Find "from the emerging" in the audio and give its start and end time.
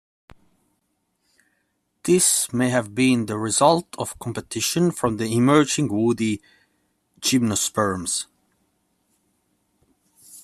4.89-5.89